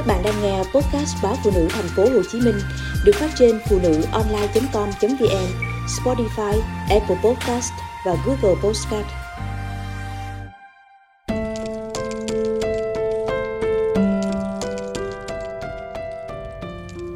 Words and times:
Các 0.00 0.06
bạn 0.06 0.22
đang 0.24 0.42
nghe 0.42 0.58
podcast 0.58 1.16
báo 1.22 1.36
phụ 1.44 1.50
nữ 1.54 1.68
thành 1.70 1.88
phố 1.96 2.02
Hồ 2.02 2.22
Chí 2.32 2.40
Minh 2.40 2.54
được 3.04 3.12
phát 3.14 3.30
trên 3.38 3.58
phụ 3.68 3.78
nữ 3.82 4.02
online.com.vn, 4.12 5.46
Spotify, 5.86 6.60
Apple 6.90 7.16
Podcast 7.24 7.72
và 8.06 8.16
Google 8.26 8.60
Podcast. 8.62 9.06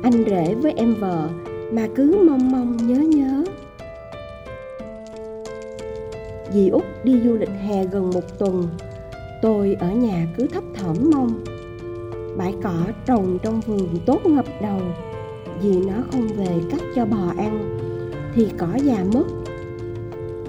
Anh 0.02 0.24
rể 0.30 0.54
với 0.54 0.72
em 0.76 0.94
vợ 0.94 1.28
mà 1.72 1.86
cứ 1.96 2.24
mong 2.28 2.52
mong 2.52 2.76
nhớ 2.76 3.00
nhớ. 3.00 3.44
Dì 6.52 6.68
Út 6.68 6.84
đi 7.04 7.20
du 7.24 7.36
lịch 7.36 7.52
hè 7.68 7.84
gần 7.84 8.10
một 8.10 8.38
tuần, 8.38 8.68
tôi 9.42 9.76
ở 9.80 9.88
nhà 9.88 10.26
cứ 10.36 10.46
thấp 10.46 10.64
thỏm 10.74 10.96
mong 11.14 11.53
bãi 12.36 12.54
cỏ 12.62 12.86
trồng 13.06 13.38
trong 13.42 13.60
vườn 13.60 13.88
tốt 14.06 14.26
ngập 14.26 14.44
đầu. 14.62 14.80
Vì 15.62 15.76
nó 15.76 15.94
không 16.12 16.26
về 16.26 16.60
cắt 16.70 16.80
cho 16.94 17.04
bò 17.04 17.32
ăn, 17.36 17.78
thì 18.34 18.48
cỏ 18.58 18.68
già 18.82 19.04
mất. 19.14 19.24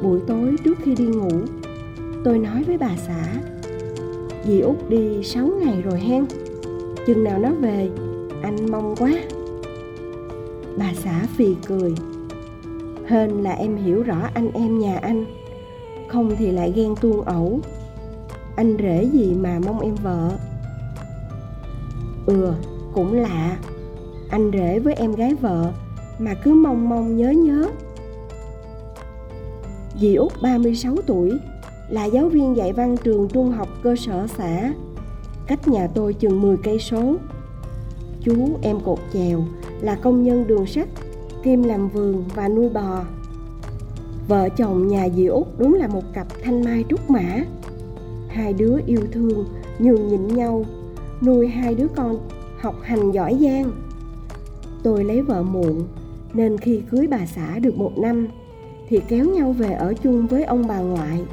Buổi 0.01 0.19
tối 0.27 0.55
trước 0.63 0.77
khi 0.83 0.95
đi 0.95 1.05
ngủ, 1.05 1.29
tôi 2.23 2.39
nói 2.39 2.63
với 2.63 2.77
bà 2.77 2.91
xã, 3.07 3.25
dì 4.47 4.59
út 4.59 4.89
đi 4.89 5.23
6 5.23 5.47
ngày 5.47 5.81
rồi 5.81 5.99
hen, 5.99 6.25
chừng 7.07 7.23
nào 7.23 7.39
nó 7.39 7.49
về, 7.49 7.89
anh 8.41 8.71
mong 8.71 8.95
quá. 8.95 9.11
Bà 10.77 10.91
xã 11.03 11.27
phì 11.37 11.55
cười, 11.67 11.95
hên 13.05 13.29
là 13.29 13.51
em 13.51 13.75
hiểu 13.75 14.03
rõ 14.03 14.29
anh 14.33 14.51
em 14.51 14.79
nhà 14.79 14.97
anh, 14.97 15.25
không 16.07 16.35
thì 16.37 16.51
lại 16.51 16.73
ghen 16.75 16.95
tuông 17.01 17.21
ẩu. 17.21 17.59
Anh 18.55 18.77
rể 18.79 19.09
gì 19.13 19.33
mà 19.39 19.59
mong 19.65 19.79
em 19.79 19.95
vợ? 19.95 20.31
Ừ, 22.25 22.53
cũng 22.93 23.13
lạ. 23.13 23.57
Anh 24.29 24.51
rể 24.53 24.79
với 24.79 24.93
em 24.93 25.15
gái 25.15 25.33
vợ 25.33 25.71
Mà 26.19 26.33
cứ 26.33 26.53
mong 26.53 26.89
mong 26.89 27.17
nhớ 27.17 27.31
nhớ. 27.31 27.69
Dì 29.99 30.15
Út 30.15 30.31
36 30.41 30.95
tuổi 31.07 31.31
Là 31.89 32.05
giáo 32.05 32.29
viên 32.29 32.55
dạy 32.55 32.73
văn 32.73 32.95
trường 33.03 33.27
trung 33.27 33.51
học 33.51 33.67
cơ 33.83 33.95
sở 33.95 34.27
xã. 34.37 34.73
Cách 35.47 35.67
nhà 35.67 35.87
tôi 35.95 36.13
chừng 36.13 36.41
10 36.41 36.57
cây 36.63 36.79
số. 36.79 37.15
Chú 38.21 38.35
em 38.61 38.79
cột 38.79 38.99
chèo 39.13 39.43
Là 39.81 39.95
công 39.95 40.23
nhân 40.23 40.47
đường 40.47 40.65
sắt 40.65 40.87
Kim 41.43 41.63
làm 41.63 41.89
vườn 41.89 42.23
và 42.35 42.47
nuôi 42.47 42.69
bò. 42.69 43.03
Vợ 44.27 44.49
chồng 44.49 44.87
nhà 44.87 45.09
dì 45.15 45.25
Út 45.25 45.47
đúng 45.57 45.73
là 45.73 45.87
một 45.87 46.03
cặp 46.13 46.27
thanh 46.43 46.63
mai 46.63 46.85
trúc 46.89 47.09
mã. 47.09 47.43
Hai 48.27 48.53
đứa 48.53 48.77
yêu 48.85 49.01
thương 49.11 49.45
nhường 49.79 50.07
nhịn 50.07 50.27
nhau 50.27 50.65
nuôi 51.25 51.47
hai 51.47 51.75
đứa 51.75 51.87
con, 51.95 52.19
học 52.59 52.75
hành 52.81 53.11
giỏi 53.11 53.37
giang. 53.41 53.71
Tôi 54.83 55.03
lấy 55.03 55.21
vợ 55.21 55.43
muộn, 55.43 55.87
nên 56.33 56.57
khi 56.57 56.81
cưới 56.91 57.07
bà 57.07 57.25
xã 57.25 57.59
được 57.59 57.77
một 57.77 57.97
năm, 57.97 58.27
thì 58.87 59.01
kéo 59.07 59.25
nhau 59.25 59.51
về 59.51 59.71
ở 59.71 59.93
chung 59.93 60.27
với 60.27 60.43
ông 60.43 60.67
bà 60.67 60.79
ngoại. 60.79 61.25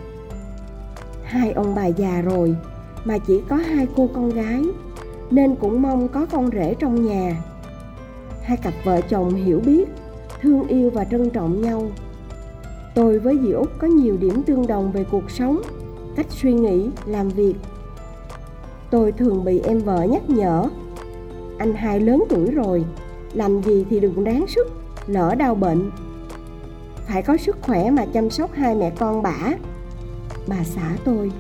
Hai 1.25 1.53
ông 1.53 1.75
bà 1.75 1.87
già 1.87 2.23
rồi, 2.23 2.57
mà 3.05 3.19
chỉ 3.19 3.41
có 3.49 3.57
hai 3.57 3.87
cô 3.97 4.09
con 4.15 4.31
gái, 4.31 4.63
nên 5.31 5.55
cũng 5.55 5.83
mong 5.83 6.09
có 6.09 6.27
con 6.27 6.51
rể 6.51 6.75
trong 6.79 7.05
nhà. 7.07 7.45
Hai 8.43 8.57
cặp 8.57 8.75
vợ 8.85 9.01
chồng 9.01 9.35
hiểu 9.35 9.61
biết, 9.67 9.89
thương 10.41 10.69
yêu 10.69 10.91
và 10.91 11.05
trân 11.05 11.31
trọng 11.31 11.61
nhau. 11.61 11.91
Tôi 12.95 13.19
với 13.19 13.39
dì 13.43 13.53
út 13.53 13.69
có 13.79 13.87
nhiều 13.87 14.17
điểm 14.17 14.43
tương 14.43 14.67
đồng 14.67 14.93
về 14.93 15.05
cuộc 15.11 15.31
sống, 15.31 15.63
cách 16.17 16.27
suy 16.31 16.53
nghĩ, 16.53 16.89
làm 17.07 17.29
việc 17.29 17.55
tôi 18.93 19.13
thường 19.13 19.45
bị 19.45 19.61
em 19.61 19.79
vợ 19.79 20.03
nhắc 20.03 20.31
nhở. 20.31 20.69
Anh 21.59 21.75
hai 21.75 22.01
lớn 22.01 22.25
tuổi 22.29 22.51
rồi, 22.51 22.85
làm 23.33 23.63
gì 23.63 23.87
thì 23.91 24.01
đừng 24.01 24.25
đáng 24.25 24.45
sức, 24.49 24.69
lỡ 25.07 25.35
đau 25.35 25.55
bệnh. 25.55 25.91
Phải 27.07 27.23
có 27.23 27.37
sức 27.37 27.57
khỏe 27.63 27.91
mà 27.91 28.07
chăm 28.13 28.31
sóc 28.31 28.53
hai 28.53 28.75
mẹ 28.75 28.93
con 28.99 29.23
bả 29.23 29.55
bà 30.47 30.65
xã 30.65 30.97
tôi, 31.05 31.33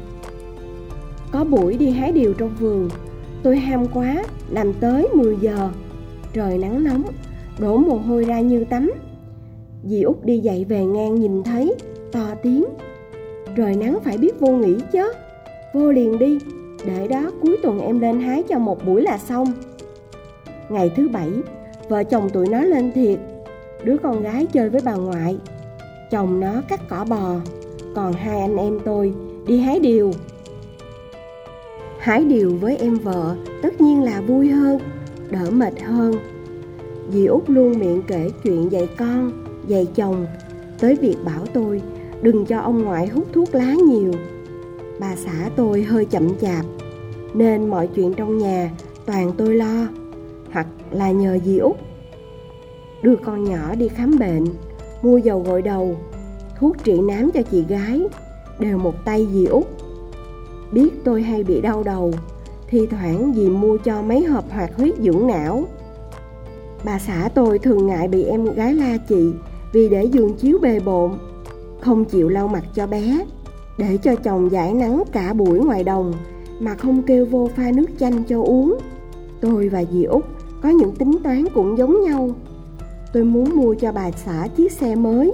có 1.32 1.44
buổi 1.44 1.76
đi 1.76 1.90
hái 1.90 2.12
điều 2.12 2.34
trong 2.34 2.56
vườn, 2.60 2.88
tôi 3.42 3.56
ham 3.56 3.86
quá, 3.94 4.24
làm 4.50 4.72
tới 4.72 5.08
10 5.14 5.36
giờ. 5.40 5.70
Trời 6.32 6.58
nắng 6.58 6.84
nóng, 6.84 7.02
đổ 7.58 7.76
mồ 7.76 7.96
hôi 7.96 8.24
ra 8.24 8.40
như 8.40 8.64
tắm. 8.64 8.92
Dì 9.84 10.02
út 10.02 10.24
đi 10.24 10.38
dậy 10.38 10.66
về 10.68 10.84
ngang 10.84 11.14
nhìn 11.14 11.42
thấy, 11.42 11.74
to 12.12 12.34
tiếng, 12.42 12.64
trời 13.56 13.76
nắng 13.76 13.98
phải 14.04 14.18
biết 14.18 14.40
vô 14.40 14.48
nghỉ 14.48 14.76
chứ, 14.92 15.12
vô 15.74 15.92
liền 15.92 16.18
đi 16.18 16.38
để 16.86 17.08
đó, 17.08 17.30
cuối 17.42 17.56
tuần 17.62 17.80
em 17.80 18.00
lên 18.00 18.20
hái 18.20 18.42
cho 18.42 18.58
một 18.58 18.86
buổi 18.86 19.02
là 19.02 19.18
xong. 19.18 19.52
Ngày 20.68 20.90
thứ 20.96 21.08
bảy, 21.08 21.30
vợ 21.88 22.04
chồng 22.04 22.30
tụi 22.30 22.48
nó 22.48 22.64
lên 22.64 22.92
thiệt. 22.92 23.18
Đứa 23.84 23.96
con 24.02 24.22
gái 24.22 24.46
chơi 24.46 24.70
với 24.70 24.80
bà 24.84 24.94
ngoại. 24.94 25.38
Chồng 26.10 26.40
nó 26.40 26.62
cắt 26.68 26.80
cỏ 26.88 27.04
bò. 27.08 27.34
Còn 27.94 28.12
hai 28.12 28.40
anh 28.40 28.56
em 28.56 28.78
tôi 28.84 29.14
đi 29.46 29.60
hái 29.60 29.80
điều. 29.80 30.10
Hái 31.98 32.24
điều 32.24 32.56
với 32.60 32.76
em 32.76 32.94
vợ 32.94 33.36
tất 33.62 33.80
nhiên 33.80 34.02
là 34.02 34.20
vui 34.20 34.48
hơn, 34.48 34.78
đỡ 35.30 35.50
mệt 35.50 35.82
hơn. 35.82 36.14
Dì 37.10 37.26
út 37.26 37.50
luôn 37.50 37.78
miệng 37.78 38.02
kể 38.06 38.30
chuyện 38.44 38.72
dạy 38.72 38.88
con, 38.98 39.32
dạy 39.66 39.86
chồng. 39.94 40.26
Tới 40.80 40.96
việc 40.96 41.16
bảo 41.24 41.46
tôi 41.52 41.82
đừng 42.22 42.46
cho 42.46 42.60
ông 42.60 42.82
ngoại 42.82 43.06
hút 43.06 43.26
thuốc 43.32 43.54
lá 43.54 43.74
nhiều 43.74 44.12
bà 45.00 45.16
xã 45.16 45.50
tôi 45.56 45.82
hơi 45.82 46.04
chậm 46.04 46.38
chạp, 46.40 46.64
nên 47.34 47.68
mọi 47.68 47.86
chuyện 47.86 48.14
trong 48.14 48.38
nhà 48.38 48.70
toàn 49.06 49.32
tôi 49.36 49.54
lo, 49.54 49.88
hoặc 50.52 50.66
là 50.90 51.10
nhờ 51.10 51.38
dì 51.44 51.58
út. 51.58 51.76
Đưa 53.02 53.16
con 53.16 53.44
nhỏ 53.44 53.74
đi 53.74 53.88
khám 53.88 54.18
bệnh, 54.18 54.44
mua 55.02 55.18
dầu 55.18 55.40
gội 55.40 55.62
đầu, 55.62 55.96
thuốc 56.58 56.76
trị 56.84 57.00
nám 57.00 57.30
cho 57.30 57.42
chị 57.42 57.64
gái, 57.68 58.02
đều 58.58 58.78
một 58.78 59.04
tay 59.04 59.28
dì 59.32 59.46
út. 59.46 59.66
Biết 60.72 61.04
tôi 61.04 61.22
hay 61.22 61.44
bị 61.44 61.60
đau 61.60 61.82
đầu, 61.82 62.12
thi 62.68 62.86
thoảng 62.86 63.32
dì 63.36 63.48
mua 63.48 63.76
cho 63.76 64.02
mấy 64.02 64.24
hộp 64.24 64.50
hoạt 64.50 64.76
huyết 64.76 64.94
dưỡng 64.98 65.26
não. 65.26 65.64
Bà 66.84 66.98
xã 66.98 67.30
tôi 67.34 67.58
thường 67.58 67.86
ngại 67.86 68.08
bị 68.08 68.24
em 68.24 68.44
gái 68.44 68.74
la 68.74 68.96
chị 69.08 69.32
vì 69.72 69.88
để 69.88 70.04
giường 70.04 70.34
chiếu 70.34 70.58
bề 70.58 70.80
bộn, 70.80 71.12
không 71.80 72.04
chịu 72.04 72.28
lau 72.28 72.48
mặt 72.48 72.64
cho 72.74 72.86
bé 72.86 73.24
để 73.78 73.96
cho 74.02 74.14
chồng 74.14 74.52
giải 74.52 74.74
nắng 74.74 75.02
cả 75.12 75.32
buổi 75.32 75.58
ngoài 75.58 75.84
đồng, 75.84 76.12
mà 76.60 76.74
không 76.74 77.02
kêu 77.02 77.26
vô 77.26 77.50
pha 77.56 77.70
nước 77.74 77.86
chanh 77.98 78.24
cho 78.24 78.42
uống. 78.42 78.78
Tôi 79.40 79.68
và 79.68 79.84
dì 79.92 80.04
út 80.04 80.24
có 80.62 80.68
những 80.68 80.94
tính 80.94 81.18
toán 81.24 81.44
cũng 81.54 81.78
giống 81.78 82.02
nhau. 82.02 82.30
Tôi 83.12 83.24
muốn 83.24 83.56
mua 83.56 83.74
cho 83.74 83.92
bà 83.92 84.10
xã 84.10 84.48
chiếc 84.56 84.72
xe 84.72 84.94
mới. 84.94 85.32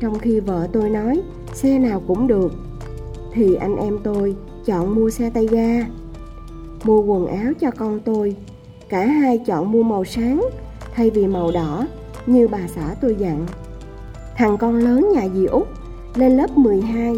Trong 0.00 0.18
khi 0.18 0.40
vợ 0.40 0.68
tôi 0.72 0.90
nói, 0.90 1.22
xe 1.52 1.78
nào 1.78 2.02
cũng 2.06 2.26
được. 2.26 2.52
Thì 3.32 3.54
anh 3.54 3.76
em 3.76 3.98
tôi 4.02 4.36
chọn 4.66 4.94
mua 4.94 5.10
xe 5.10 5.30
tay 5.30 5.46
ga. 5.46 5.86
Mua 6.84 7.02
quần 7.02 7.26
áo 7.26 7.52
cho 7.60 7.70
con 7.70 8.00
tôi. 8.00 8.36
Cả 8.88 9.06
hai 9.06 9.38
chọn 9.38 9.72
mua 9.72 9.82
màu 9.82 10.04
sáng, 10.04 10.48
thay 10.94 11.10
vì 11.10 11.26
màu 11.26 11.50
đỏ, 11.52 11.86
như 12.26 12.48
bà 12.48 12.60
xã 12.74 12.94
tôi 13.00 13.16
dặn. 13.18 13.46
Thằng 14.36 14.56
con 14.56 14.74
lớn 14.74 15.08
nhà 15.14 15.28
dì 15.34 15.46
út, 15.46 15.66
lên 16.14 16.36
lớp 16.36 16.58
12 16.58 17.14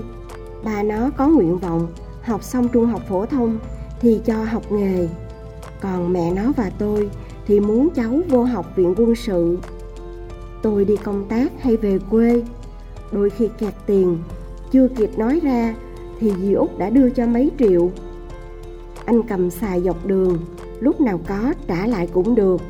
ba 0.64 0.82
nó 0.82 1.10
có 1.16 1.28
nguyện 1.28 1.58
vọng 1.58 1.86
học 2.22 2.42
xong 2.42 2.68
trung 2.68 2.86
học 2.86 3.02
phổ 3.08 3.26
thông 3.26 3.58
thì 4.00 4.20
cho 4.24 4.44
học 4.44 4.72
nghề. 4.72 5.08
Còn 5.80 6.12
mẹ 6.12 6.32
nó 6.32 6.52
và 6.56 6.70
tôi 6.78 7.10
thì 7.46 7.60
muốn 7.60 7.88
cháu 7.90 8.20
vô 8.28 8.44
học 8.44 8.66
viện 8.76 8.94
quân 8.96 9.14
sự. 9.14 9.58
Tôi 10.62 10.84
đi 10.84 10.96
công 10.96 11.24
tác 11.28 11.52
hay 11.62 11.76
về 11.76 11.98
quê, 12.10 12.42
đôi 13.12 13.30
khi 13.30 13.48
kẹt 13.58 13.74
tiền, 13.86 14.18
chưa 14.70 14.88
kịp 14.88 15.18
nói 15.18 15.40
ra 15.42 15.74
thì 16.20 16.32
dì 16.40 16.52
út 16.52 16.78
đã 16.78 16.90
đưa 16.90 17.10
cho 17.10 17.26
mấy 17.26 17.50
triệu. 17.58 17.90
Anh 19.04 19.22
cầm 19.22 19.50
xài 19.50 19.82
dọc 19.82 20.06
đường, 20.06 20.38
lúc 20.80 21.00
nào 21.00 21.20
có 21.28 21.54
trả 21.66 21.86
lại 21.86 22.08
cũng 22.12 22.34
được. 22.34 22.60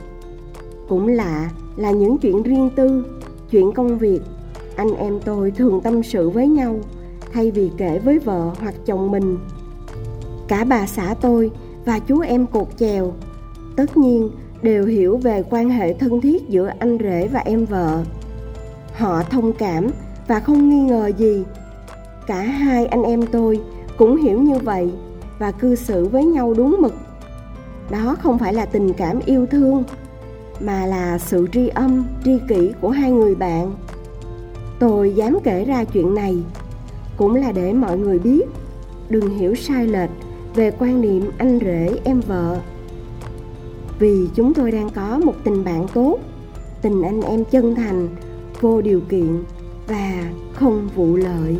Cũng 0.88 1.08
lạ 1.08 1.50
là 1.76 1.90
những 1.90 2.18
chuyện 2.18 2.42
riêng 2.42 2.70
tư, 2.76 3.04
chuyện 3.50 3.72
công 3.72 3.98
việc, 3.98 4.20
anh 4.76 4.94
em 4.94 5.20
tôi 5.24 5.50
thường 5.50 5.80
tâm 5.80 6.02
sự 6.02 6.30
với 6.30 6.48
nhau 6.48 6.80
thay 7.32 7.50
vì 7.50 7.70
kể 7.76 7.98
với 7.98 8.18
vợ 8.18 8.50
hoặc 8.60 8.74
chồng 8.86 9.10
mình. 9.10 9.38
Cả 10.48 10.64
bà 10.64 10.86
xã 10.86 11.14
tôi 11.20 11.50
và 11.84 11.98
chú 11.98 12.20
em 12.20 12.46
cột 12.46 12.68
chèo, 12.78 13.12
tất 13.76 13.96
nhiên 13.96 14.30
đều 14.62 14.84
hiểu 14.84 15.16
về 15.16 15.42
quan 15.50 15.70
hệ 15.70 15.94
thân 15.94 16.20
thiết 16.20 16.48
giữa 16.48 16.70
anh 16.78 16.98
rể 16.98 17.28
và 17.32 17.40
em 17.40 17.64
vợ. 17.64 18.04
Họ 18.94 19.22
thông 19.22 19.52
cảm 19.52 19.86
và 20.28 20.40
không 20.40 20.70
nghi 20.70 20.80
ngờ 20.80 21.12
gì. 21.18 21.44
Cả 22.26 22.42
hai 22.42 22.86
anh 22.86 23.02
em 23.02 23.26
tôi 23.26 23.60
cũng 23.98 24.16
hiểu 24.16 24.42
như 24.42 24.58
vậy 24.58 24.92
và 25.38 25.50
cư 25.50 25.74
xử 25.74 26.08
với 26.08 26.24
nhau 26.24 26.54
đúng 26.54 26.76
mực. 26.80 26.94
Đó 27.90 28.16
không 28.22 28.38
phải 28.38 28.54
là 28.54 28.66
tình 28.66 28.92
cảm 28.92 29.20
yêu 29.26 29.46
thương, 29.46 29.84
mà 30.60 30.86
là 30.86 31.18
sự 31.18 31.46
tri 31.52 31.68
âm, 31.68 32.04
tri 32.24 32.38
kỷ 32.48 32.72
của 32.80 32.90
hai 32.90 33.10
người 33.10 33.34
bạn. 33.34 33.74
Tôi 34.78 35.12
dám 35.14 35.38
kể 35.44 35.64
ra 35.64 35.84
chuyện 35.84 36.14
này 36.14 36.42
cũng 37.16 37.34
là 37.34 37.52
để 37.52 37.72
mọi 37.72 37.98
người 37.98 38.18
biết. 38.18 38.42
Đừng 39.08 39.38
hiểu 39.38 39.54
sai 39.54 39.86
lệch 39.86 40.10
về 40.54 40.70
quan 40.78 41.00
niệm 41.00 41.30
anh 41.38 41.58
rể, 41.58 42.00
em 42.04 42.20
vợ. 42.20 42.58
Vì 43.98 44.28
chúng 44.34 44.54
tôi 44.54 44.70
đang 44.70 44.90
có 44.90 45.20
một 45.24 45.34
tình 45.44 45.64
bạn 45.64 45.86
tốt, 45.94 46.18
tình 46.82 47.02
anh 47.02 47.22
em 47.22 47.44
chân 47.44 47.74
thành, 47.74 48.08
vô 48.60 48.80
điều 48.80 49.00
kiện 49.00 49.42
và 49.88 50.32
không 50.52 50.88
vụ 50.94 51.16
lợi. 51.16 51.56